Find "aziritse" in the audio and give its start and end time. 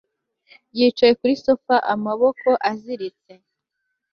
2.69-3.31